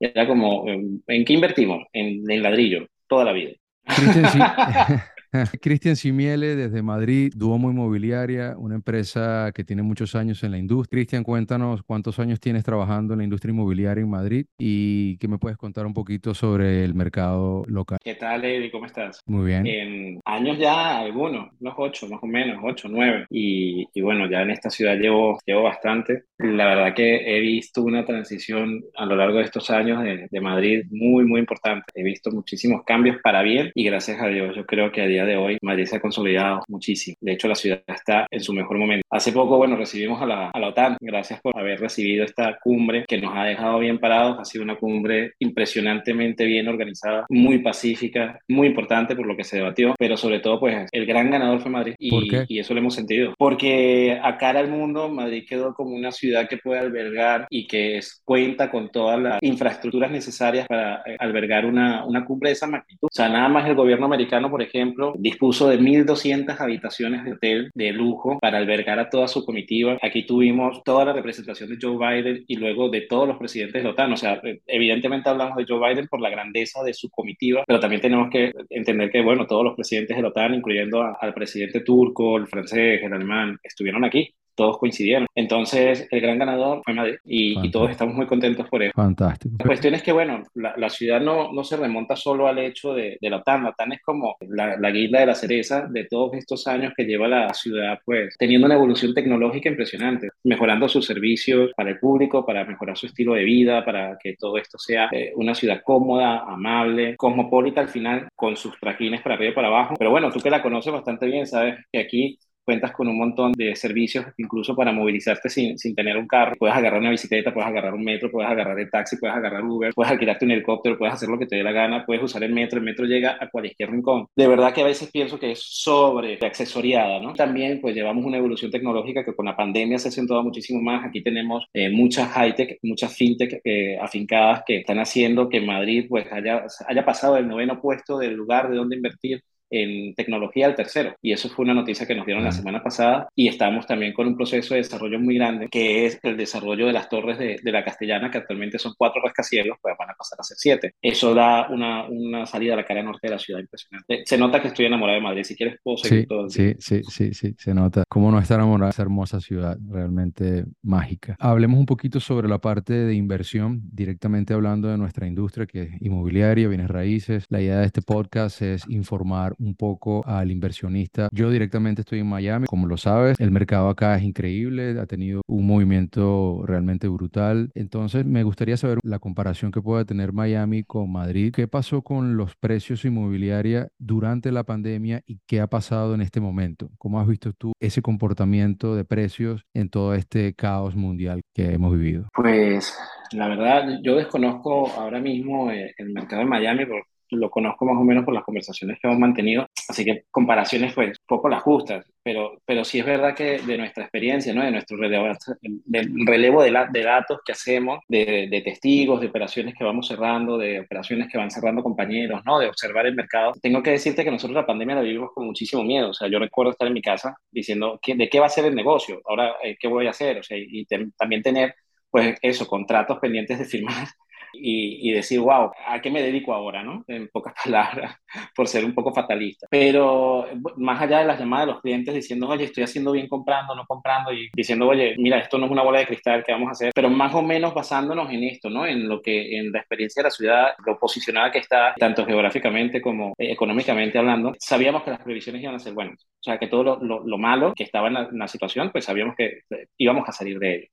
[0.00, 1.86] Era como, ¿en qué invertimos?
[1.92, 3.52] En, en ladrillo, toda la vida.
[3.84, 4.22] Cristian
[5.94, 10.90] Simiele desde Madrid, Duomo Inmobiliaria, una empresa que tiene muchos años en la industria.
[10.90, 15.38] Cristian, cuéntanos cuántos años tienes trabajando en la industria inmobiliaria en Madrid y qué me
[15.38, 17.98] puedes contar un poquito sobre el mercado local.
[18.02, 18.70] ¿Qué tal, Eddie?
[18.72, 19.20] ¿Cómo estás?
[19.26, 19.66] Muy bien.
[19.66, 23.26] En años ya algunos, unos ocho más o menos, ocho, nueve.
[23.30, 26.24] Y, y bueno, ya en esta ciudad llevo, llevo bastante.
[26.38, 30.40] La verdad que he visto una transición a lo largo de estos años de, de
[30.40, 31.84] Madrid muy, muy importante.
[31.94, 35.19] He visto muchísimos cambios para bien y gracias a Dios yo creo que a día
[35.24, 37.16] de hoy Madrid se ha consolidado muchísimo.
[37.20, 39.04] De hecho, la ciudad está en su mejor momento.
[39.10, 40.96] Hace poco, bueno, recibimos a la, a la OTAN.
[41.00, 44.38] Gracias por haber recibido esta cumbre que nos ha dejado bien parados.
[44.38, 49.56] Ha sido una cumbre impresionantemente bien organizada, muy pacífica, muy importante por lo que se
[49.56, 51.94] debatió, pero sobre todo, pues, el gran ganador fue Madrid.
[51.98, 53.34] Y, y eso lo hemos sentido.
[53.38, 57.98] Porque a cara al mundo, Madrid quedó como una ciudad que puede albergar y que
[57.98, 62.66] es, cuenta con todas las infraestructuras necesarias para eh, albergar una, una cumbre de esa
[62.66, 63.08] magnitud.
[63.10, 67.70] O sea, nada más el gobierno americano, por ejemplo, dispuso de 1.200 habitaciones de hotel
[67.74, 69.98] de lujo para albergar a toda su comitiva.
[70.02, 73.84] Aquí tuvimos toda la representación de Joe Biden y luego de todos los presidentes de
[73.84, 74.12] la OTAN.
[74.12, 78.00] O sea, evidentemente hablamos de Joe Biden por la grandeza de su comitiva, pero también
[78.02, 82.36] tenemos que entender que, bueno, todos los presidentes de la OTAN, incluyendo al presidente turco,
[82.36, 85.26] el francés, el alemán, estuvieron aquí todos coincidieron.
[85.34, 88.92] Entonces, el gran ganador fue Madrid y, todos estamos muy contentos por eso.
[88.94, 89.54] Fantástico.
[89.60, 93.16] La cuestión es que, bueno, la, ciudad no, no se remonta solo al hecho de,
[93.20, 93.62] de la OTAN.
[93.62, 97.04] La OTAN es como la, la, guinda de la cereza de todos estos años que
[97.04, 102.44] lleva la ciudad, pues, teniendo una evolución tecnológica impresionante, mejorando sus servicios para el público,
[102.44, 106.40] para mejorar su estilo de vida, para que todo esto sea eh, una ciudad cómoda,
[106.40, 109.94] amable, cosmopolita al final, con sus traquines para arriba y para abajo.
[109.98, 113.52] Pero bueno, tú que la conoces bastante bien, sabes que aquí cuentas con un montón
[113.52, 116.56] de servicios, incluso para movilizarte sin, sin tener un carro.
[116.58, 119.92] Puedes agarrar una bicicleta, puedes agarrar un metro, puedes agarrar el taxi, puedes agarrar Uber,
[119.94, 122.52] puedes alquilarte un helicóptero, puedes hacer lo que te dé la gana, puedes usar el
[122.52, 124.26] metro, el metro llega a cualquier rincón.
[124.36, 127.34] De verdad que a veces pienso que es sobre accesoriada, ¿no?
[127.34, 131.04] También pues llevamos una evolución tecnológica que con la pandemia se ha acentuado muchísimo más.
[131.04, 136.30] Aquí tenemos eh, muchas high-tech, muchas fintech eh, afincadas que están haciendo que Madrid pues
[136.32, 141.14] haya, haya pasado del noveno puesto del lugar de donde invertir en tecnología al tercero.
[141.22, 144.26] Y eso fue una noticia que nos dieron la semana pasada y estamos también con
[144.26, 147.72] un proceso de desarrollo muy grande que es el desarrollo de las torres de, de
[147.72, 150.94] la Castellana, que actualmente son cuatro rascacielos, pues van a pasar a ser siete.
[151.00, 154.22] Eso da una, una, salida a la cara norte de la ciudad impresionante.
[154.24, 155.44] Se nota que estoy enamorado de Madrid.
[155.44, 158.04] Si quieres, puedo seguir sí, todo el sí, sí, sí, sí, se nota.
[158.08, 161.36] ¿Cómo no estar enamorado de esa hermosa ciudad realmente mágica?
[161.38, 166.02] Hablemos un poquito sobre la parte de inversión, directamente hablando de nuestra industria, que es
[166.02, 167.46] inmobiliaria, bienes raíces.
[167.48, 171.28] La idea de este podcast es informar un poco al inversionista.
[171.32, 175.42] Yo directamente estoy en Miami, como lo sabes, el mercado acá es increíble, ha tenido
[175.46, 177.70] un movimiento realmente brutal.
[177.74, 181.52] Entonces, me gustaría saber la comparación que pueda tener Miami con Madrid.
[181.54, 186.40] ¿Qué pasó con los precios inmobiliarios durante la pandemia y qué ha pasado en este
[186.40, 186.90] momento?
[186.98, 191.92] ¿Cómo has visto tú ese comportamiento de precios en todo este caos mundial que hemos
[191.92, 192.28] vivido?
[192.34, 192.96] Pues
[193.32, 197.96] la verdad, yo desconozco ahora mismo eh, el mercado de Miami porque lo conozco más
[197.96, 202.06] o menos por las conversaciones que hemos mantenido, así que comparaciones pues poco las justas,
[202.22, 204.62] pero, pero sí es verdad que de nuestra experiencia, ¿no?
[204.62, 205.26] de nuestro relevo,
[205.60, 210.08] del relevo de, la, de datos que hacemos, de, de, testigos, de operaciones que vamos
[210.08, 212.58] cerrando, de operaciones que van cerrando compañeros, ¿no?
[212.58, 215.82] de observar el mercado, tengo que decirte que nosotros la pandemia la vivimos con muchísimo
[215.82, 218.66] miedo, o sea, yo recuerdo estar en mi casa diciendo, ¿de qué va a ser
[218.66, 219.20] el negocio?
[219.26, 220.38] Ahora, eh, ¿qué voy a hacer?
[220.38, 221.74] O sea, y te, también tener
[222.10, 224.08] pues eso, contratos pendientes de firmar
[224.52, 226.82] y, y, decir, wow, ¿a qué me dedico ahora?
[226.82, 227.04] ¿no?
[227.08, 228.16] En pocas palabras,
[228.54, 229.66] por ser un poco fatalista.
[229.70, 230.46] Pero
[230.76, 233.84] más allá de las llamadas de los clientes diciendo, oye, estoy haciendo bien comprando, no
[233.86, 236.72] comprando, y diciendo, oye, mira, esto no es una bola de cristal que vamos a
[236.72, 238.86] hacer, pero más o menos basándonos en esto, ¿no?
[238.86, 243.00] En lo que, en la experiencia de la ciudad, lo posicionada que está, tanto geográficamente
[243.00, 246.22] como eh, económicamente hablando, sabíamos que las previsiones iban a ser buenas.
[246.22, 248.90] O sea, que todo lo, lo, lo malo que estaba en la, en la situación,
[248.90, 250.88] pues sabíamos que eh, íbamos a salir de ello.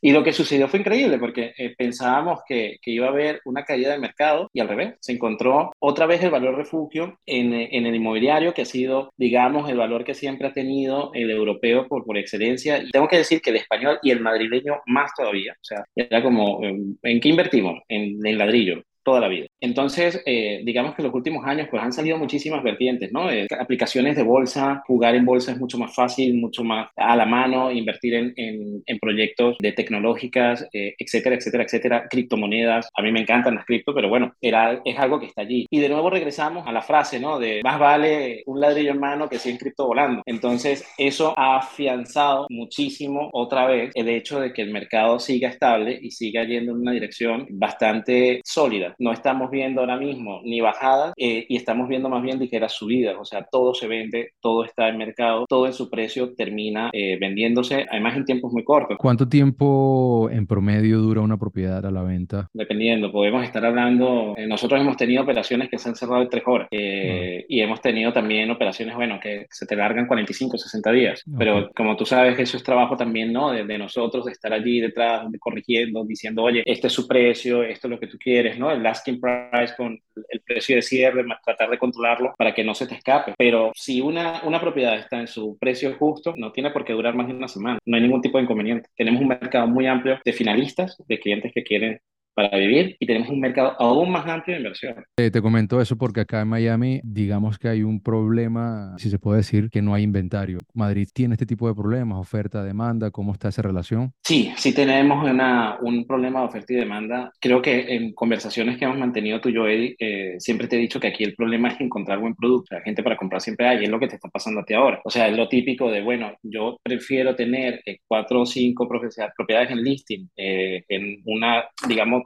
[0.00, 3.64] Y lo que sucedió fue increíble porque eh, pensábamos que, que, iba a haber una
[3.64, 7.86] caída del mercado y al revés, se encontró otra vez el valor refugio en, en,
[7.86, 12.04] el inmobiliario que ha sido, digamos, el valor que siempre ha tenido el europeo por,
[12.04, 12.78] por excelencia.
[12.78, 15.52] Y tengo que decir que el español y el madrileño más todavía.
[15.54, 17.80] O sea, era como, ¿en qué invertimos?
[17.88, 19.46] En, en ladrillo toda la vida.
[19.60, 23.30] Entonces, eh, digamos que en los últimos años pues han salido muchísimas vertientes, ¿no?
[23.30, 27.24] Eh, aplicaciones de bolsa, jugar en bolsa es mucho más fácil, mucho más a la
[27.24, 32.88] mano, invertir en, en, proyectos de tecnológicas, eh, etcétera, etcétera, etcétera, criptomonedas.
[32.96, 35.66] A mí me encantan las cripto, pero bueno, era, es algo que está allí.
[35.70, 37.38] Y de nuevo regresamos a la frase, ¿no?
[37.38, 40.22] De más vale un ladrillo en mano que 100 cripto volando.
[40.26, 45.96] Entonces, eso ha afianzado muchísimo otra vez el hecho de que el mercado siga estable
[46.02, 48.95] y siga yendo en una dirección bastante sólida.
[48.98, 53.16] No estamos viendo ahora mismo ni bajadas eh, y estamos viendo más bien ligeras subidas.
[53.18, 57.18] O sea, todo se vende, todo está en mercado, todo en su precio termina eh,
[57.20, 58.96] vendiéndose, además en tiempos muy cortos.
[58.98, 62.48] ¿Cuánto tiempo en promedio dura una propiedad a la venta?
[62.52, 66.42] Dependiendo, podemos estar hablando, eh, nosotros hemos tenido operaciones que se han cerrado en tres
[66.46, 71.22] horas y hemos tenido también operaciones, bueno, que se te largan 45, 60 días.
[71.38, 73.50] Pero como tú sabes, eso es trabajo también, ¿no?
[73.50, 77.62] De, de nosotros, de estar allí detrás, de corrigiendo, diciendo, oye, este es su precio,
[77.62, 78.70] esto es lo que tú quieres, ¿no?
[78.70, 79.98] El asking price con
[80.28, 83.34] el precio de cierre, tratar de controlarlo para que no se te escape.
[83.36, 87.14] Pero si una, una propiedad está en su precio justo, no tiene por qué durar
[87.14, 87.78] más de una semana.
[87.84, 88.88] No hay ningún tipo de inconveniente.
[88.96, 92.00] Tenemos un mercado muy amplio de finalistas, de clientes que quieren
[92.36, 94.94] para vivir y tenemos un mercado aún más amplio de inversión.
[95.16, 99.18] Eh, te comento eso porque acá en Miami, digamos que hay un problema, si se
[99.18, 100.58] puede decir, que no hay inventario.
[100.74, 103.10] ¿Madrid tiene este tipo de problemas, oferta, demanda?
[103.10, 104.12] ¿Cómo está esa relación?
[104.22, 107.32] Sí, sí tenemos una, un problema de oferta y demanda.
[107.40, 110.80] Creo que en conversaciones que hemos mantenido tú y yo, Eddie, eh, siempre te he
[110.80, 112.74] dicho que aquí el problema es encontrar buen producto.
[112.74, 114.74] La gente para comprar siempre hay, y es lo que te está pasando a ti
[114.74, 115.00] ahora.
[115.04, 119.70] O sea, es lo típico de, bueno, yo prefiero tener eh, cuatro o cinco propiedades
[119.70, 122.25] en listing, en una, digamos,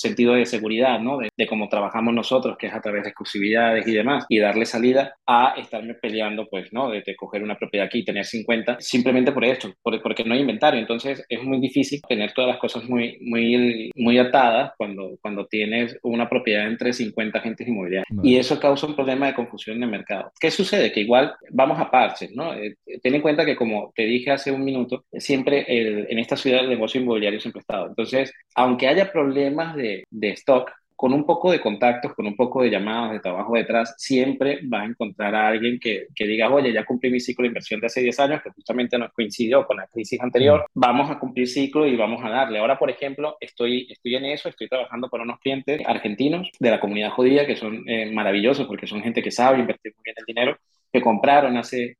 [0.00, 1.18] sentido de seguridad, ¿no?
[1.18, 5.16] De, cómo trabajamos nosotros, que es a través de exclusividades y demás, y darle salida
[5.26, 6.90] a estarme peleando, pues, ¿no?
[6.90, 10.80] De, coger una propiedad aquí y tener 50, simplemente por esto, porque no hay inventario.
[10.80, 15.98] Entonces, es muy difícil tener todas las cosas muy, muy, muy atadas cuando, cuando tienes
[16.02, 18.06] una propiedad entre 50 agentes inmobiliarios.
[18.22, 20.32] Y eso causa un problema de confusión en el mercado.
[20.40, 20.92] ¿Qué sucede?
[20.92, 22.54] Que igual vamos a parches, ¿no?
[22.54, 26.60] Eh, ten en cuenta que, como te dije hace un minuto, siempre en esta ciudad
[26.60, 27.86] el negocio inmobiliario siempre ha estado.
[27.88, 30.70] Entonces, aunque haya problemas de, de stock,
[31.00, 34.82] con un poco de contactos, con un poco de llamadas, de trabajo detrás, siempre vas
[34.82, 37.86] a encontrar a alguien que, que diga, oye, ya cumplí mi ciclo de inversión de
[37.86, 41.86] hace 10 años, que justamente nos coincidió con la crisis anterior, vamos a cumplir ciclo
[41.86, 42.58] y vamos a darle.
[42.58, 46.80] Ahora, por ejemplo, estoy, estoy en eso, estoy trabajando para unos clientes argentinos de la
[46.80, 50.26] comunidad judía, que son eh, maravillosos porque son gente que sabe invertir muy bien el
[50.26, 50.58] dinero
[50.92, 51.96] que compraron hace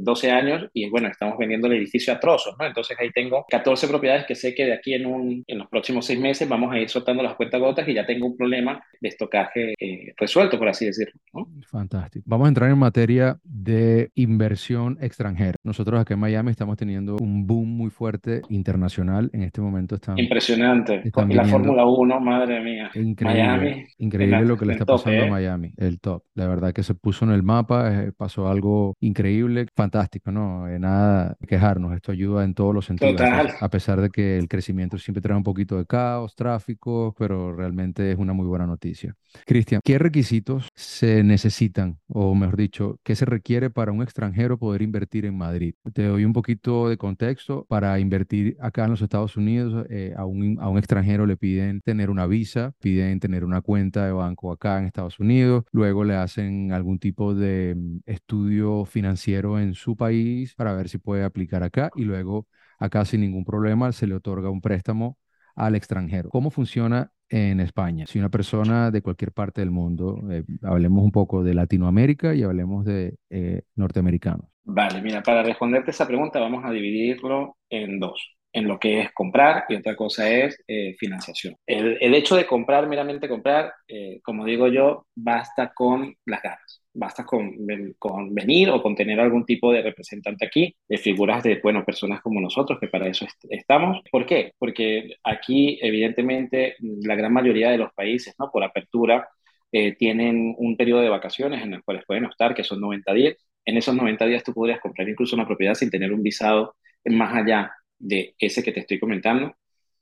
[0.00, 2.66] 12 eh, años y bueno, estamos vendiendo el edificio a trozos, ¿no?
[2.66, 6.06] Entonces ahí tengo 14 propiedades que sé que de aquí en, un, en los próximos
[6.06, 9.08] seis meses vamos a ir soltando las cuentas gotas y ya tengo un problema de
[9.08, 11.12] estocaje eh, resuelto, por así decirlo.
[11.32, 11.48] ¿no?
[11.68, 12.24] Fantástico.
[12.26, 15.56] Vamos a entrar en materia de inversión extranjera.
[15.62, 19.30] Nosotros aquí en Miami estamos teniendo un boom muy fuerte internacional.
[19.32, 20.18] En este momento están...
[20.18, 21.02] Impresionante.
[21.28, 22.90] la Fórmula 1, madre mía.
[22.94, 23.42] Increíble.
[23.42, 23.84] Miami.
[23.98, 25.30] Increíble lo que le está pasando a ¿eh?
[25.30, 25.72] Miami.
[25.76, 26.24] El top.
[26.34, 30.68] La verdad que se puso en el mapa, pasó algo increíble, fantástico, ¿no?
[30.68, 33.20] Eh, nada quejarnos, esto ayuda en todos los sentidos.
[33.60, 38.10] A pesar de que el crecimiento siempre trae un poquito de caos, tráfico, pero realmente
[38.10, 39.14] es una muy buena noticia.
[39.46, 44.82] Cristian, ¿qué requisitos se necesitan, o mejor dicho, qué se requiere para un extranjero poder
[44.82, 45.74] invertir en Madrid?
[45.92, 47.66] Te doy un poquito de contexto.
[47.68, 51.80] Para invertir acá en los Estados Unidos, eh, a, un, a un extranjero le piden
[51.80, 56.14] tener una visa, piden tener una cuenta de banco acá en Estados Unidos, luego le
[56.14, 61.62] hacen algún tipo de mm, estudio financiero en su país para ver si puede aplicar
[61.62, 62.46] acá y luego
[62.78, 65.18] acá sin ningún problema se le otorga un préstamo
[65.54, 66.30] al extranjero.
[66.30, 68.06] ¿Cómo funciona en España?
[68.06, 72.42] Si una persona de cualquier parte del mundo, eh, hablemos un poco de Latinoamérica y
[72.42, 74.46] hablemos de eh, norteamericanos.
[74.64, 79.12] Vale, mira, para responderte esa pregunta vamos a dividirlo en dos en lo que es
[79.12, 81.56] comprar y otra cosa es eh, financiación.
[81.66, 86.60] El, hecho de comprar, meramente comprar, eh, como digo yo, basta con las ganas,
[86.94, 87.52] basta con,
[87.98, 92.20] con, venir o con tener algún tipo de representante aquí, de figuras de, bueno, personas
[92.20, 94.00] como nosotros, que para eso estamos.
[94.10, 94.52] ¿Por qué?
[94.58, 98.50] Porque aquí, evidentemente, la gran mayoría de los países, ¿no?
[98.50, 99.28] Por apertura,
[99.72, 103.36] eh, tienen un periodo de vacaciones en el cual pueden optar, que son 90 días.
[103.64, 107.34] En esos 90 días tú podrías comprar incluso una propiedad sin tener un visado más
[107.34, 109.54] allá de ese que te estoy comentando.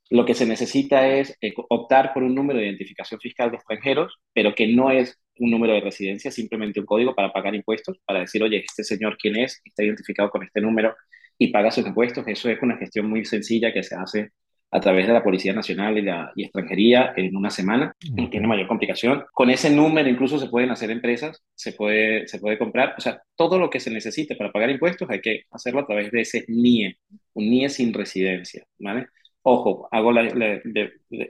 [0.09, 4.19] Lo que se necesita es eh, optar por un número de identificación fiscal de extranjeros,
[4.33, 8.21] pero que no es un número de residencia, simplemente un código para pagar impuestos, para
[8.21, 10.95] decir, oye, este señor quién es, está identificado con este número
[11.37, 12.27] y paga sus impuestos.
[12.27, 14.31] Eso es una gestión muy sencilla que se hace
[14.71, 18.47] a través de la Policía Nacional y, la, y extranjería en una semana, no tiene
[18.47, 19.25] mayor complicación.
[19.33, 23.21] Con ese número incluso se pueden hacer empresas, se puede, se puede comprar, o sea,
[23.35, 26.45] todo lo que se necesite para pagar impuestos hay que hacerlo a través de ese
[26.47, 26.97] NIE,
[27.33, 29.07] un NIE sin residencia, ¿vale?
[29.43, 30.61] Ojo, hago la,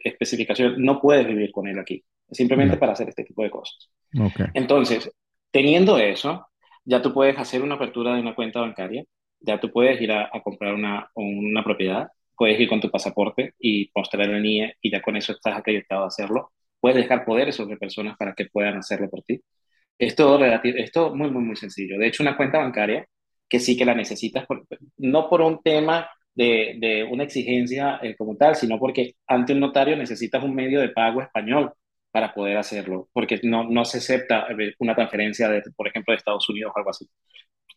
[0.04, 2.04] especificación, no puedes vivir con él aquí.
[2.32, 3.90] simplemente para hacer este tipo de cosas.
[4.54, 5.12] Entonces,
[5.52, 6.48] teniendo eso,
[6.86, 9.04] ya tú puedes hacer una apertura de una cuenta bancaria,
[9.40, 13.90] ya tú puedes ir a, comprar una, una propiedad, puedes ir con tu pasaporte y
[13.96, 16.52] mostrar el NIE y ya con eso estás acreditado a hacerlo.
[16.80, 19.42] Puedes dejar poderes sobre personas para que puedan hacerlo por ti.
[19.98, 21.98] Es todo, relativo, es muy, muy, muy sencillo.
[22.00, 23.06] De hecho, una cuenta bancaria
[23.48, 24.46] que sí que la necesitas,
[24.98, 29.60] no por un tema de, de una exigencia eh, como tal, sino porque ante un
[29.60, 31.74] notario necesitas un medio de pago español
[32.12, 36.18] para poder hacerlo, porque no, no se acepta eh, una transferencia, de, por ejemplo, de
[36.18, 37.08] Estados Unidos o algo así.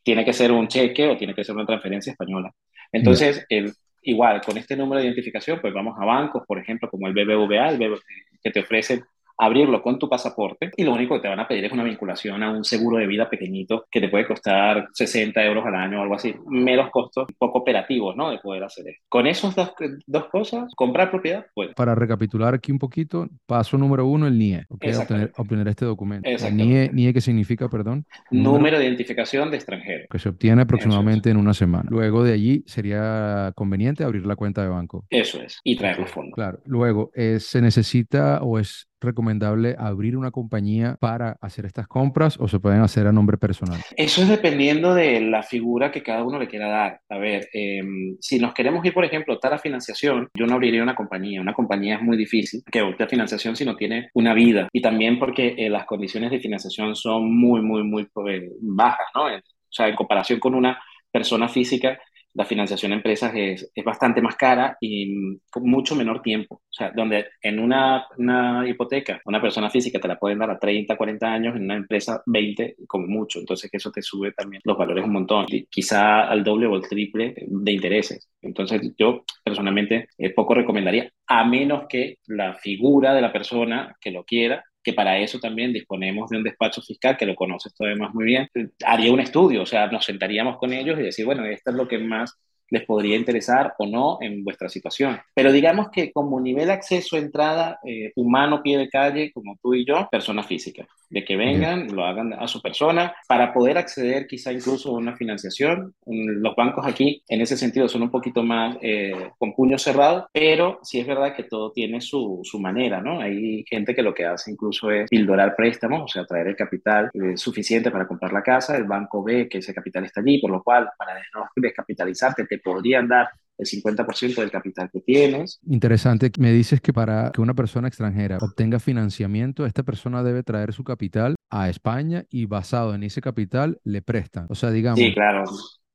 [0.03, 2.51] Tiene que ser un cheque o tiene que ser una transferencia española.
[2.93, 3.73] Entonces, el,
[4.03, 7.71] igual, con este número de identificación, pues vamos a bancos, por ejemplo, como el BBVA,
[7.71, 8.01] el BBVA
[8.43, 9.03] que te ofrecen
[9.37, 12.43] abrirlo con tu pasaporte y lo único que te van a pedir es una vinculación
[12.43, 16.03] a un seguro de vida pequeñito que te puede costar 60 euros al año o
[16.03, 16.35] algo así.
[16.47, 18.31] Menos costos, poco operativos, ¿no?
[18.31, 19.05] De poder hacer esto.
[19.09, 19.73] Con esas dos,
[20.07, 21.75] dos cosas, comprar propiedad, puede.
[21.75, 24.65] Para recapitular aquí un poquito, paso número uno, el NIE.
[24.69, 26.29] Okay, obtener, obtener, este documento.
[26.29, 28.07] El NIE, NIE, ¿qué significa, perdón?
[28.31, 30.07] Número, de identificación de extranjero.
[30.11, 31.89] Que se obtiene aproximadamente en una semana.
[31.89, 35.05] Luego de allí sería conveniente abrir la cuenta de banco.
[35.11, 35.59] Eso es.
[35.65, 36.35] Y traer los fondos.
[36.35, 36.61] Claro.
[36.65, 42.49] Luego, eh, ¿se necesita o es recomendable abrir una compañía para hacer estas compras o
[42.49, 43.81] se pueden hacer a nombre personal?
[43.97, 47.01] Eso es dependiendo de la figura que cada uno le quiera dar.
[47.09, 50.83] A ver, em, si nos queremos ir, por ejemplo, a la financiación, yo no abriría
[50.83, 51.41] una compañía.
[51.41, 54.69] Una compañía es muy difícil que opte a financiación si no tiene una vida.
[54.73, 59.27] Y también porque eh, las condiciones de financiación son muy, muy, muy eh, bajas, ¿no?
[59.27, 60.81] O sea, en comparación con una
[61.11, 61.99] persona física,
[62.35, 66.57] la financiación a empresas es, es, bastante más cara y con mucho menor tiempo.
[66.57, 70.59] O sea, donde en una, una, hipoteca, una persona física te la pueden dar a
[70.59, 73.39] 30, 40 años, en una empresa 20 como mucho.
[73.39, 76.89] Entonces eso te sube también los valores un montón, y quizá al doble o el
[76.89, 78.29] triple de intereses.
[78.43, 84.11] Entonces yo personalmente eh, poco recomendaría, a menos que la figura de la persona que
[84.11, 88.05] lo quiera que para eso también disponemos de un despacho fiscal que lo conoces todavía
[88.05, 88.49] más muy bien,
[88.85, 91.89] haría un estudio, o sea, nos sentaríamos con ellos y decir, bueno, esto es lo
[91.89, 92.39] que más
[92.71, 95.19] les podría interesar o no en vuestra situación.
[95.35, 99.75] Pero digamos que como nivel de acceso, entrada, eh, humano, pie de calle, como tú
[99.75, 104.27] y yo, persona física, de que vengan, lo hagan a su persona, para poder acceder
[104.27, 105.95] quizá incluso a una financiación.
[106.07, 110.81] Los bancos aquí, en ese sentido, son un poquito más eh, con puño cerrado, pero
[110.83, 113.21] sí es verdad que todo tiene su, su, manera, ¿no?
[113.21, 117.11] Hay gente que lo que hace incluso es pildorar préstamos, o sea, traer el capital
[117.13, 120.51] eh, suficiente para comprar la casa, el banco ve que ese capital está allí, por
[120.51, 125.61] lo cual, para no descapitalizarte, te podrían dar el 50% del capital que tienes.
[125.67, 126.31] Interesante.
[126.39, 130.83] Me dices que para que una persona extranjera obtenga financiamiento, esta persona debe traer su
[130.83, 134.47] capital a España y basado en ese capital le prestan.
[134.49, 135.45] O sea, digamos, sí, claro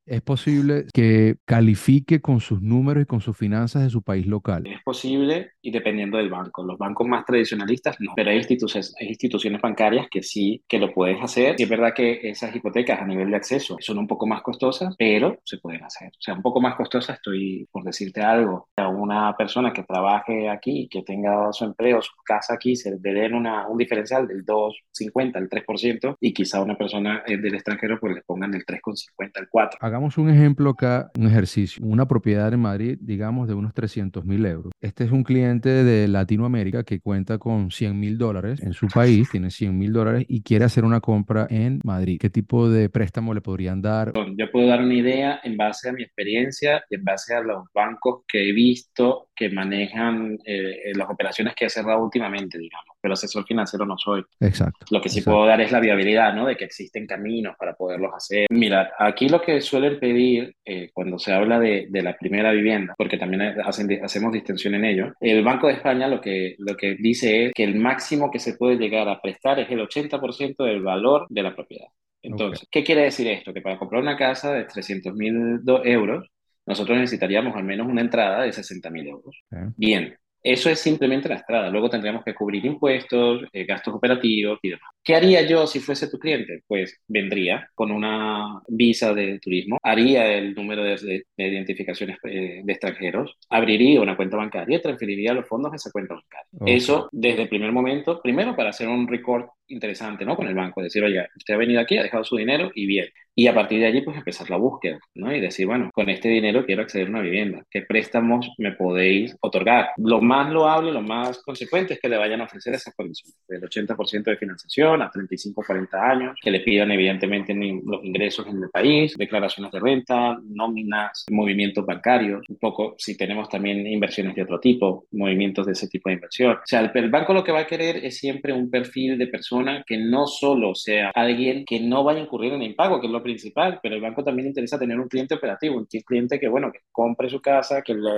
[0.10, 4.66] es posible que califique con sus números y con sus finanzas de su país local.
[4.66, 6.64] Es posible y dependiendo del banco.
[6.64, 10.92] Los bancos más tradicionalistas no, pero hay instituciones, hay instituciones bancarias que sí que lo
[10.94, 11.56] puedes hacer.
[11.58, 14.96] Y es verdad que esas hipotecas a nivel de acceso son un poco más costosas,
[14.98, 16.10] pero se pueden hacer.
[16.10, 18.68] O sea, un poco más costosas estoy por decirte algo.
[18.76, 22.98] A una persona que trabaje aquí, que tenga su empleo, su casa aquí, se le
[23.14, 28.00] den una, un diferencial del 2,50 al 3% y quizá una persona eh, del extranjero
[28.00, 32.62] pues le pongan el 3,50 al 4% un ejemplo acá, un ejercicio, una propiedad en
[32.62, 34.72] Madrid, digamos, de unos 300 mil euros.
[34.82, 39.30] Este es un cliente de Latinoamérica que cuenta con 100 mil dólares en su país,
[39.30, 42.18] tiene 100 mil dólares y quiere hacer una compra en Madrid.
[42.20, 44.14] ¿Qué tipo de préstamo le podrían dar?
[44.38, 47.66] Yo puedo dar una idea en base a mi experiencia y en base a los
[47.74, 53.14] bancos que he visto que manejan eh, las operaciones que he cerrado últimamente, digamos pero
[53.14, 54.24] asesor financiero no soy.
[54.40, 54.86] Exacto.
[54.90, 56.46] Lo que sí puedo dar es la viabilidad, ¿no?
[56.46, 58.48] De que existen caminos para poderlos hacer.
[58.50, 62.94] Mira, aquí lo que suelen pedir eh, cuando se habla de, de, la primera vivienda,
[62.98, 66.96] porque también hacen, hacemos distinción en ello, el Banco de España lo que, lo que
[66.96, 70.82] dice es que el máximo que se puede llegar a prestar es el 80% del
[70.82, 71.88] valor de la propiedad.
[72.22, 73.54] Entonces, ¿qué quiere decir esto?
[73.54, 76.28] Que para comprar una casa de 300 mil euros,
[76.66, 79.42] nosotros necesitaríamos al menos una entrada de 60 mil euros.
[79.76, 81.70] Bien, eso es simplemente la entrada.
[81.70, 84.90] Luego tendríamos que cubrir impuestos, eh, gastos operativos y demás.
[85.04, 86.64] ¿Qué haría yo si fuese tu cliente?
[86.68, 93.36] Pues vendría con una visa de turismo, haría el número de, identificaciones eh, de extranjeros,
[93.50, 96.76] abriría una cuenta bancaria y transferiría los fondos a esa cuenta bancaria.
[96.76, 100.36] Eso desde el primer momento, primero para hacer un record interesante, ¿no?
[100.36, 103.08] Con el banco, decir, oye, usted ha venido aquí, ha dejado su dinero y bien.
[103.36, 105.34] Y a partir de allí, pues empezar la búsqueda, ¿no?
[105.34, 107.64] Y decir, bueno, con este dinero quiero acceder a una vivienda.
[107.72, 109.90] ¿Qué préstamos me podéis otorgar?
[109.98, 113.62] Lo más loable, lo más consecuente es que le vayan a ofrecer esas condiciones, el
[113.62, 118.70] 80% de financiación, a 35 40 años, que le pidan evidentemente los ingresos en el
[118.70, 124.60] país, declaraciones de renta, nóminas, movimientos bancarios, un poco si tenemos también inversiones de otro
[124.60, 126.52] tipo, movimientos de ese tipo de inversión.
[126.54, 129.84] O sea, el, banco lo que va a querer es siempre un perfil de persona
[129.86, 133.24] que no solo sea alguien que no vaya a incurrir en impago, que es lo
[133.24, 136.72] principal, pero el banco también le interesa tener un cliente operativo, un cliente que, bueno,
[136.72, 138.12] que compre su casa, que le,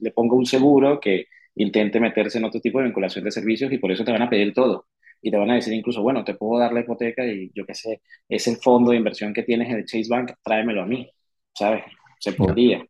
[0.00, 1.25] le ponga un seguro, que
[1.56, 4.30] intente meterse en otro tipo de vinculación de servicios y por eso te van a
[4.30, 4.86] pedir todo.
[5.22, 7.74] Y te van a decir incluso, bueno, te puedo dar la hipoteca y yo qué
[7.74, 11.10] sé, ese fondo de inversión que tienes en el Chase Bank, tráemelo a mí,
[11.54, 11.84] ¿sabes?
[12.20, 12.84] Se podría.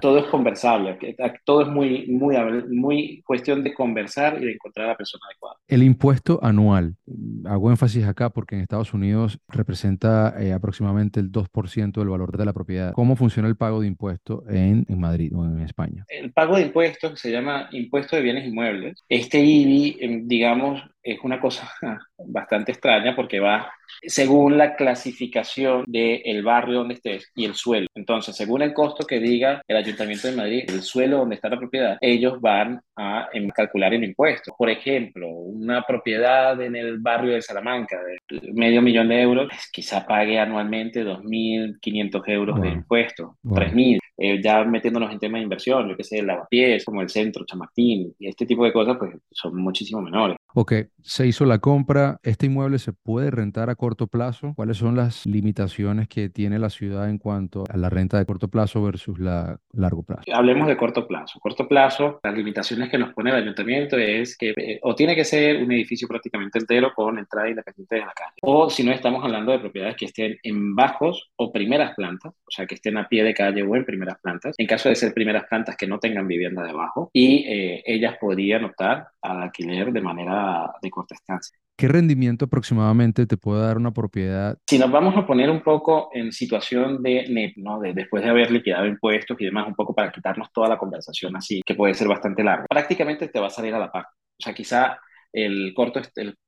[0.00, 0.98] Todo es conversable,
[1.44, 2.36] todo es muy, muy,
[2.68, 5.56] muy cuestión de conversar y de encontrar a la persona adecuada.
[5.68, 6.96] El impuesto anual,
[7.44, 12.44] hago énfasis acá porque en Estados Unidos representa eh, aproximadamente el 2% del valor de
[12.44, 12.92] la propiedad.
[12.92, 16.04] ¿Cómo funciona el pago de impuestos en, en, Madrid o en España?
[16.08, 19.04] El pago de impuestos se llama impuesto de bienes inmuebles.
[19.08, 21.70] Este IBI, em, digamos, es una cosa
[22.18, 23.70] bastante extraña porque va
[24.02, 27.88] según la clasificación del barrio donde estés y el suelo.
[27.94, 31.58] Entonces, según el costo que diga el Ayuntamiento de Madrid, el suelo donde está la
[31.58, 34.54] propiedad, ellos van a em, calcular el impuesto.
[34.56, 39.70] Por ejemplo, una propiedad en el barrio de Salamanca de medio millón de euros, pues,
[39.72, 43.98] quizá pague anualmente 2.500 euros de impuestos, 3.000.
[44.20, 47.44] Eh, ya metiéndonos en temas de inversión, yo que sé, el lavapiés, como el centro,
[47.46, 50.36] Chamartín, y este tipo de cosas, pues son muchísimo menores.
[50.54, 50.72] Ok,
[51.08, 54.52] se hizo la compra, ¿este inmueble se puede rentar a corto plazo?
[54.54, 58.48] ¿Cuáles son las limitaciones que tiene la ciudad en cuanto a la renta de corto
[58.48, 60.24] plazo versus la largo plazo?
[60.30, 61.40] Hablemos de corto plazo.
[61.40, 65.24] Corto plazo, las limitaciones que nos pone el ayuntamiento es que eh, o tiene que
[65.24, 69.24] ser un edificio prácticamente entero con entrada independiente de la calle, o si no estamos
[69.24, 73.08] hablando de propiedades que estén en bajos o primeras plantas, o sea, que estén a
[73.08, 75.98] pie de calle o en primeras plantas, en caso de ser primeras plantas que no
[75.98, 81.58] tengan vivienda debajo, y eh, ellas podrían optar al alquiler de manera de corta estancia.
[81.76, 84.58] ¿Qué rendimiento aproximadamente te puede dar una propiedad?
[84.66, 87.78] Si nos vamos a poner un poco en situación de net, ¿no?
[87.78, 91.36] De, después de haber liquidado impuestos y demás, un poco para quitarnos toda la conversación
[91.36, 94.06] así, que puede ser bastante larga, prácticamente te va a salir a la par.
[94.06, 94.98] O sea, quizá
[95.32, 96.00] el corto,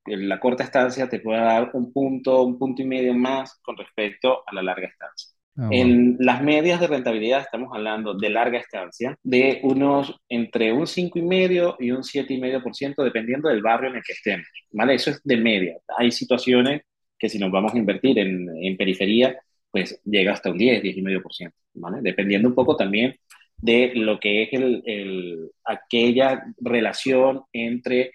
[0.05, 4.43] la corta estancia te pueda dar un punto, un punto y medio más con respecto
[4.45, 5.30] a la larga estancia.
[5.57, 10.87] Ah, en las medias de rentabilidad estamos hablando de larga estancia, de unos entre un
[10.87, 14.47] 5,5 y un 7,5%, dependiendo del barrio en el que estemos.
[14.71, 14.95] ¿vale?
[14.95, 15.77] Eso es de media.
[15.97, 16.81] Hay situaciones
[17.19, 19.39] que si nos vamos a invertir en, en periferia,
[19.69, 21.99] pues llega hasta un 10, 10,5%, ¿vale?
[22.01, 23.15] Dependiendo un poco también
[23.57, 28.11] de lo que es el, el, aquella relación entre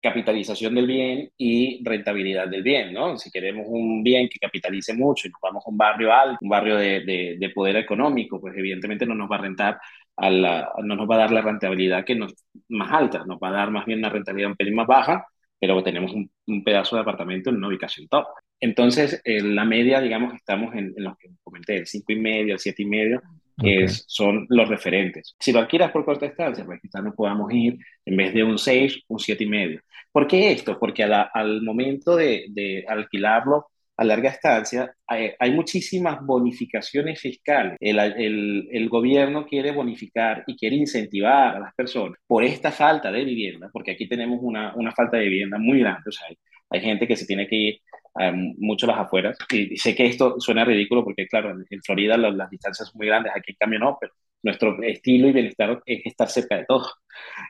[0.00, 3.18] capitalización del bien y rentabilidad del bien, ¿no?
[3.18, 6.48] Si queremos un bien que capitalice mucho y nos vamos a un barrio alto, un
[6.48, 9.80] barrio de, de, poder económico, pues evidentemente no nos va a rentar,
[10.16, 12.34] a la, no nos va a dar la rentabilidad que nos,
[12.68, 15.26] más alta, nos va a dar más bien una rentabilidad un pelín más baja,
[15.58, 18.26] pero tenemos un, un pedazo de apartamento en una ubicación top.
[18.60, 23.20] Entonces, en la media, digamos, estamos en, en los que comenté, el 5,5, el 7,5,
[23.60, 25.34] que son los referentes.
[25.38, 28.58] Si lo alquilas por corta estancia, pues quizás no podamos ir en vez de un
[28.58, 29.80] 6, un 7,5.
[30.12, 30.78] ¿Por qué esto?
[30.78, 33.66] Porque al momento de, de, alquilarlo
[33.96, 37.76] a larga estancia hay, hay muchísimas bonificaciones fiscales.
[37.80, 43.10] El, el, el, gobierno quiere bonificar y quiere incentivar a las personas por esta falta
[43.10, 46.08] de vivienda, porque aquí tenemos una, una falta de vivienda muy grande.
[46.08, 46.28] O sea,
[46.70, 47.80] hay, gente que se tiene que ir
[48.58, 49.36] mucho a las afueras.
[49.50, 53.32] Y, sé que esto suena ridículo porque, claro, en, Florida las, distancias son muy grandes,
[53.34, 56.86] aquí en cambio no, pero nuestro estilo y bienestar es estar cerca de todo.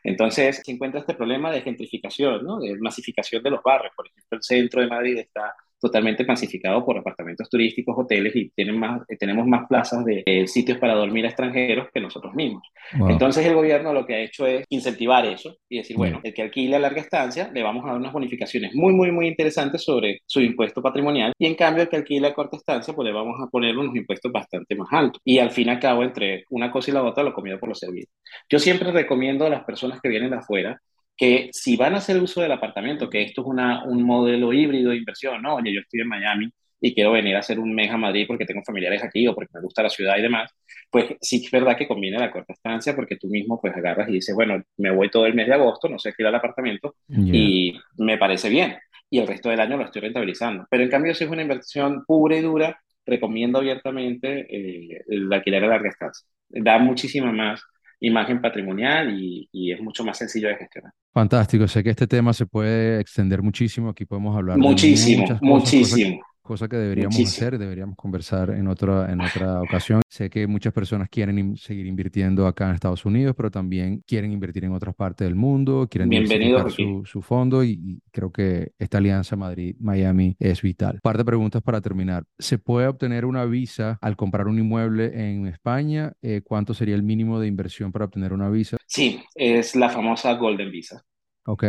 [0.03, 2.59] Entonces, se encuentra este problema de gentrificación, ¿no?
[2.61, 3.93] de masificación de los barrios.
[3.95, 8.79] Por ejemplo, el centro de Madrid está totalmente masificado por apartamentos turísticos, hoteles y tienen
[8.79, 12.63] más, eh, tenemos más plazas de eh, sitios para dormir a extranjeros que nosotros mismos.
[13.09, 16.43] Entonces el gobierno lo que ha hecho es incentivar eso y decir, bueno, el que
[16.43, 20.21] alquile a larga estancia le vamos a dar unas bonificaciones muy, muy, muy interesantes sobre
[20.27, 23.37] su impuesto patrimonial y en cambio el que alquile a corta estancia pues le vamos
[23.41, 25.21] a poner unos impuestos bastante más altos.
[25.25, 27.69] Y al fin y al cabo entre una cosa y la otra lo comido por
[27.69, 28.07] lo servido.
[28.49, 30.81] Yo siempre recomiendo a las personas que vienen de afuera
[31.19, 34.91] que si van a hacer uso del apartamento, que esto es una, un modelo híbrido
[34.91, 35.57] de inversión, ¿no?
[35.57, 36.49] Oye, yo estoy en Miami
[36.81, 39.51] y quiero venir a hacer un mes a Madrid porque tengo familiares aquí o porque
[39.53, 40.53] me gusta la ciudad y demás,
[40.89, 44.13] pues sí es verdad que conviene la corta estancia porque tú mismo pues agarras y
[44.13, 46.95] dices, bueno, me voy todo el mes de agosto, no sé qué ir al apartamento
[47.09, 48.77] y me parece bien
[49.11, 50.67] y el resto del año lo estoy rentabilizando.
[50.71, 55.65] Pero en cambio si es una inversión pura y dura, recomiendo abiertamente eh, el alquiler
[55.65, 56.29] a larga estancia.
[56.49, 57.63] Da muchísima más
[58.01, 60.93] imagen patrimonial y, y, es mucho más sencillo de gestionar.
[61.13, 66.21] Fantástico, sé que este tema se puede extender muchísimo, aquí podemos hablar muchísimo, de muchísimo.
[66.49, 70.01] Cosa que deberíamos hacer, deberíamos conversar en otra, en otra ocasión.
[70.09, 74.65] Sé que muchas personas quieren seguir invirtiendo acá en Estados Unidos, pero también quieren invertir
[74.65, 79.37] en otras partes del mundo, quieren Bienvenido su, su, fondo y, creo que esta alianza
[79.37, 81.01] Madrid-Miami es vital.
[81.03, 82.25] Parte de preguntas para terminar.
[82.39, 86.15] ¿Se puede obtener una visa al comprar un inmueble en España?
[86.23, 88.79] Eh, ¿Cuánto sería el mínimo de inversión para obtener una visa?
[88.87, 91.05] Sí, es la famosa Golden Visa.
[91.45, 91.65] Ok.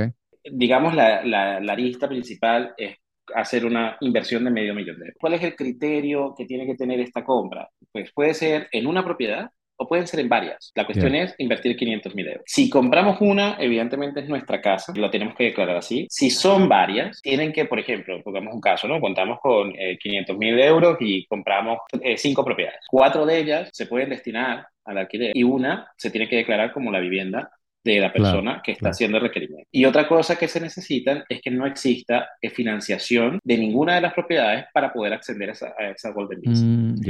[0.54, 2.96] Digamos, la, la, la lista principal es
[3.36, 5.18] hacer una inversión de medio millón de euros.
[5.20, 7.70] ¿Cuál es el criterio que tiene que tener esta compra?
[7.92, 10.72] Pues puede ser en una propiedad o pueden ser en varias.
[10.76, 12.44] La cuestión es invertir 500 mil euros.
[12.46, 16.06] Si compramos una, evidentemente es nuestra casa, lo tenemos que declarar así.
[16.10, 19.00] Si son varias, tienen que, por ejemplo, pongamos un caso, ¿no?
[19.00, 22.82] Contamos con 500 eh, mil euros y compramos eh, cinco propiedades.
[22.90, 26.92] Cuatro de ellas se pueden destinar al alquiler y una se tiene que declarar como
[26.92, 27.50] la vivienda
[27.84, 29.68] de la persona que está haciendo el requerimiento.
[29.72, 34.14] Y otra cosa que se necesita es que no exista financiación de ninguna de las
[34.14, 36.64] propiedades para poder acceder a esa, Golden Visa.
[36.66, 37.02] Mm,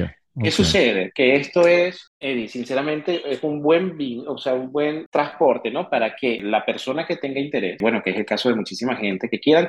[0.42, 1.12] ¿Qué sucede?
[1.14, 5.90] Que esto es, Eddie, sinceramente, es un buen, o sea, un buen transporte, ¿no?
[5.90, 9.28] Para que la persona que tenga interés, bueno, que es el caso de muchísima gente,
[9.28, 9.68] que quieran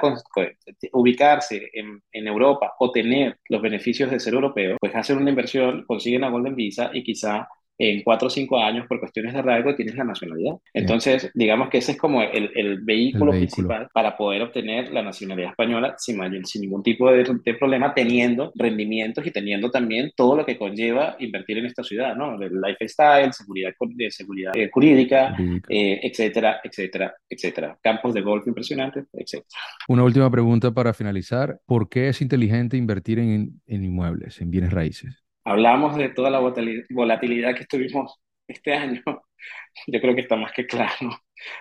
[0.93, 5.85] ubicarse en, en, Europa o tener los beneficios de ser europeo, pues hacen una inversión,
[5.87, 7.49] consiguen la Golden Visa y quizá
[7.81, 10.57] en cuatro o cinco años por cuestiones de arraigo tienes la nacionalidad.
[10.75, 15.51] Entonces, digamos que ese es como el, el, vehículo, principal para poder obtener la nacionalidad
[15.51, 20.45] española sin, sin ningún tipo de, de, problema, teniendo rendimientos y teniendo también todo lo
[20.45, 22.41] que conlleva invertir en esta ciudad, ¿no?
[22.41, 25.35] El lifestyle, seguridad, de seguridad eh, jurídica,
[25.69, 27.79] eh, etcétera, etcétera, etcétera.
[27.83, 29.49] Campos de golf impresionantes, etcétera.
[29.89, 31.59] Una última pregunta para finalizar.
[31.65, 35.25] ¿Por qué es inteligente invertir en, en inmuebles, en bienes raíces?
[35.45, 39.03] Hablamos de toda la volatilidad que tuvimos este año,
[39.87, 41.11] yo creo que está más que claro.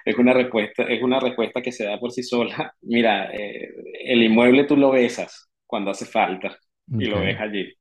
[0.04, 2.74] Es una respuesta, es una respuesta que se da por sí sola.
[2.82, 3.70] Mira, eh,
[4.04, 7.74] el inmueble tú lo besas cuando hace falta y lo ves allí.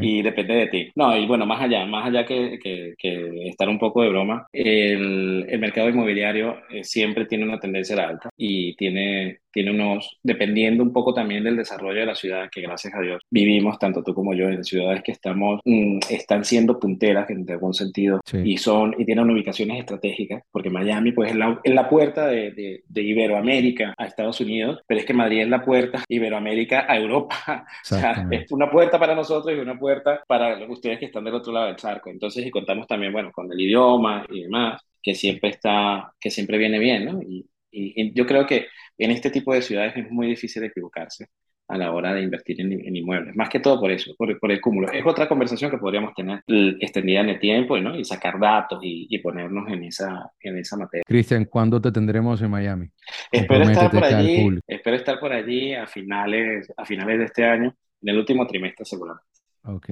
[0.00, 0.90] Y depende de ti.
[0.96, 5.46] No, y bueno, más allá, más allá que, que, estar un poco de broma, el,
[5.48, 10.92] el mercado inmobiliario eh, siempre tiene una tendencia alta y tiene, tiene unos, dependiendo un
[10.92, 14.34] poco también del desarrollo de la ciudad, que gracias a Dios vivimos, tanto tú como
[14.34, 19.04] yo, en ciudades que estamos, mm, están siendo punteras en algún sentido y son, y
[19.04, 24.06] tienen ubicaciones estratégicas, porque Miami pues es la, es la puerta de, de, Iberoamérica a
[24.06, 27.36] Estados Unidos, pero es que Madrid es la puerta Iberoamérica a Europa.
[27.82, 31.24] o sea, es una puerta para nosotros y una puerta para los, ustedes que están
[31.24, 32.10] del otro lado del charco.
[32.10, 36.58] Entonces, y contamos también, bueno, con el idioma y demás, que siempre está, que siempre
[36.58, 37.20] viene bien, ¿no?
[37.22, 38.66] Y, y, yo creo que
[38.98, 41.28] en este tipo de ciudades es muy difícil equivocarse
[41.68, 44.60] a la hora de invertir en, inmuebles, más que todo por eso, por, por, el
[44.60, 44.92] cúmulo.
[44.92, 47.96] Es otra conversación que podríamos tener extendida en el tiempo ¿no?
[47.96, 51.04] y sacar datos y, y, ponernos en esa, en esa materia.
[51.06, 52.90] Cristian, ¿cuándo te tendremos en Miami?
[53.30, 57.74] Espero estar por allí, espero estar por allí a finales, a finales de este año,
[58.02, 59.24] en el último trimestre seguramente.
[59.64, 59.90] Ok,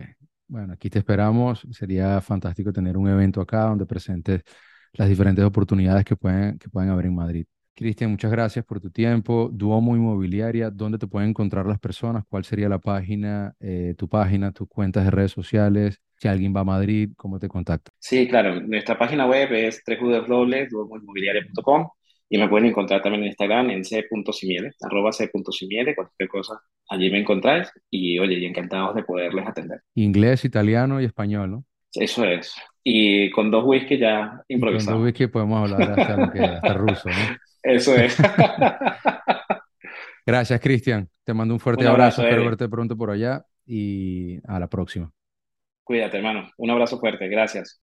[0.49, 1.67] bueno, aquí te esperamos.
[1.71, 4.43] Sería fantástico tener un evento acá donde presentes
[4.93, 7.47] las diferentes oportunidades que pueden, que pueden haber en Madrid.
[7.81, 9.49] Cristian, muchas gracias por tu tiempo.
[9.51, 12.25] Duomo Inmobiliaria, ¿dónde te pueden encontrar las personas?
[12.29, 15.99] ¿Cuál sería la página, eh, tu página, tus cuentas de redes sociales?
[16.19, 17.91] Si alguien va a Madrid, ¿cómo te contacta?
[17.99, 18.61] Sí, claro.
[18.61, 21.89] Nuestra página web es www.duomoinmobiliaria.com
[22.29, 26.61] y me pueden encontrar también en Instagram en c.simiele, arroba c.simiele, cualquier cosa.
[26.91, 29.81] Allí me encontráis y, oye, encantados de poderles atender.
[29.95, 31.65] Inglés, italiano y español, ¿no?
[31.95, 32.55] Eso es.
[32.85, 34.85] Y con dos whisky ya improvisamos.
[34.85, 36.25] con dos whisky podemos hablar hasta,
[36.57, 37.15] hasta ruso, ¿no?
[37.63, 38.17] Eso es.
[40.27, 41.09] Gracias, Cristian.
[41.25, 42.23] Te mando un fuerte abrazo.
[42.23, 45.11] Espero verte pronto por allá y a la próxima.
[45.85, 46.51] Cuídate, hermano.
[46.57, 47.29] Un abrazo fuerte.
[47.29, 47.81] Gracias.